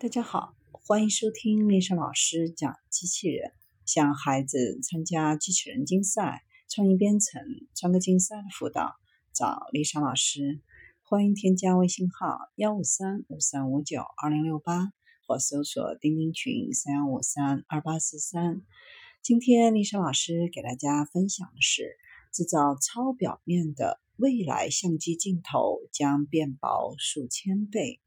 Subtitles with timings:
[0.00, 3.52] 大家好，欢迎收听丽莎老师讲机器人。
[3.84, 7.42] 想孩子参加机器人竞赛、创意编程、
[7.74, 8.94] 创客竞赛的辅导，
[9.34, 10.62] 找丽莎老师。
[11.02, 14.90] 欢迎添加微信号幺五三五三五九二零六八，
[15.26, 18.62] 或搜索钉钉群三幺五三二八四三。
[19.22, 21.98] 今天丽莎老师给大家分享的是，
[22.32, 28.00] 制造超表面的未来相机镜头将变薄数千倍。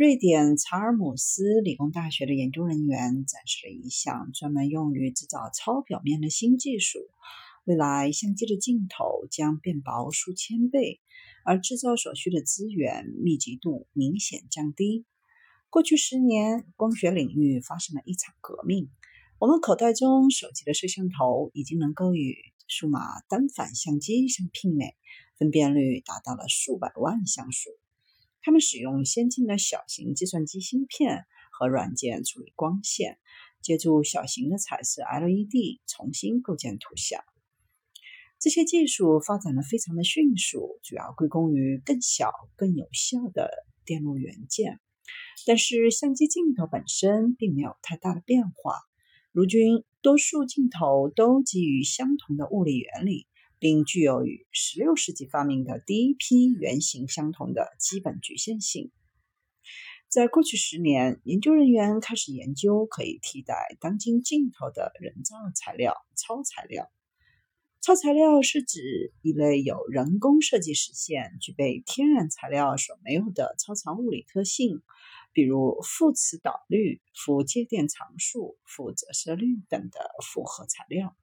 [0.00, 7.00] 瑞典查尔姆斯理工大学的研究人员展示了一项专门用于制造超表面的新技术。
[7.64, 11.02] 未来相机的镜头将变薄数千倍，
[11.44, 15.04] 而制造所需的资源密集度明显降低。
[15.68, 18.88] 过去十年，光学领域发生了一场革命。
[19.38, 24.96] 我们口袋中手机的摄像头已经能够与数码单反相机相媲美，
[25.36, 27.68] 分辨率达到了数百万像素。
[28.42, 33.18] 他们使用先进的小型计算机芯片和软件处理光线，
[33.62, 37.22] 借助小型的彩色 LED 重新构建图像。
[38.38, 43.50] 这些技术发展的非常的迅速，主要归功于更小、更有效的
[43.84, 44.80] 电路元件。
[45.46, 48.78] 但是相机镜头本身并没有太大的变化，
[49.32, 53.26] 如今多数镜头都基于相同的物理原理。
[53.60, 58.90] 并具有与16世纪发明的第一批原型相同的基本局限性。
[60.08, 66.90] 在过去十年，研究人员开始研究可以替代当今镜头的人造材料——超材料。
[67.80, 74.82] 超材料是指一类由人工设计实现、具备天然材料所没有的超长物理特性，
[75.32, 81.16] 比如负磁导率、负介电常数、负折射率等的复合材料。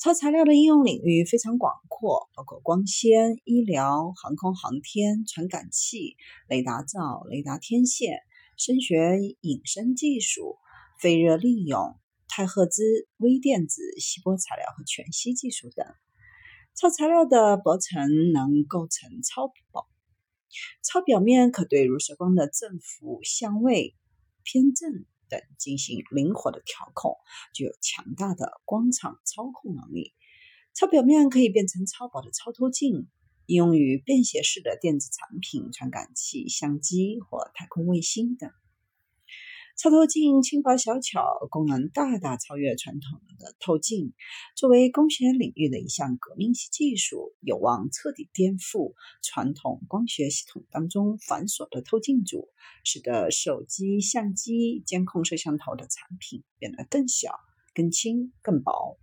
[0.00, 6.16] 超材料的应用领域非常广阔，包括光纤、医疗、航空航天、传感器、
[6.48, 8.20] 雷达罩、雷达天线、
[8.56, 10.56] 声学隐身技术、
[10.98, 12.82] 废热利用、太赫兹
[13.18, 15.86] 微电子、吸波材料和全息技术等。
[16.74, 19.86] 超材料的薄层能构成超薄，
[20.82, 23.94] 超表面可对入射光的振幅、相位、
[24.44, 25.04] 偏振。
[25.30, 27.16] 等进行灵活的调控，
[27.54, 30.12] 具有强大的光场操控能力。
[30.74, 33.08] 超表面可以变成超薄的超透镜，
[33.46, 38.50] 应用于便携式的电子产品、传感器、相机或太空卫星等。
[39.82, 44.12] 超透镜轻薄小巧，功能大大超越传统的透镜。
[44.54, 48.92] 作为光学领域的一项革命性技术，有望彻底颠覆
[49.22, 52.50] 传统光学系统当中繁琐的透镜组，
[52.84, 57.32] 使得手机、相机、监控摄像头的产品变得更小、
[57.74, 58.98] 更轻、更薄。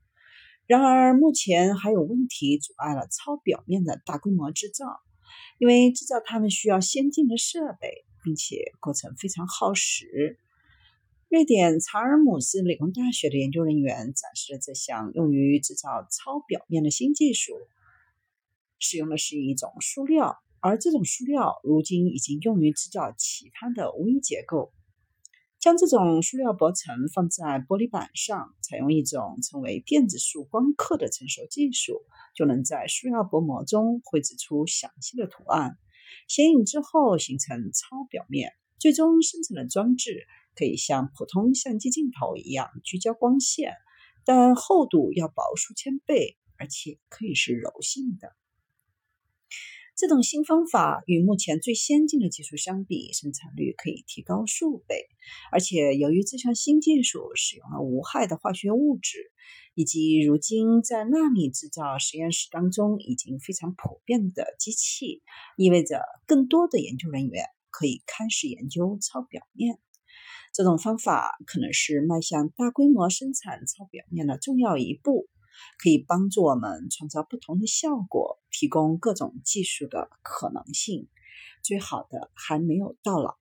[0.68, 4.86] 然而，目前还有问题阻碍了超表面的大规模制造，
[5.58, 10.38] 因为制造它们需要先进的设备，并且过程非常耗时。
[11.30, 17.52] 瑞典查尔姆斯理工大学的研究人员展示了这项用于制造超表面的新技术，
[18.80, 24.72] 使用的是一种塑料，而这种塑料如今已经用于制造其他的微结构。
[25.60, 35.78] 将这种塑料薄层放在玻璃板上，采用一种称为电子束光刻的成熟技术，就能在塑料薄膜中绘制出详细的图案。
[36.30, 40.26] 显影之后形成超表面，最终生成的装置。
[40.58, 43.74] 可以像普通相机镜头一样聚焦光线，
[44.26, 48.36] 但厚度要薄数千倍，而且可以是柔性的。
[49.96, 55.08] 这种新方法与目前最先进的技术相比，生产率可以提高数倍。
[55.52, 59.32] 而且，由于这项新技术使用了无害的化学物质，
[59.74, 65.24] 以及如今在纳米制造实验室当中已经非常普遍的机器，
[65.56, 69.80] 意味着更多的研究人员可以开始研究超表面。
[70.54, 75.28] 这种方法可能是迈向大规模生产超表面的重要一步，
[75.82, 81.08] 可以帮助我们创造不同的效果，提供各种技术的可能性。
[81.64, 83.34] 最好的还没有到来。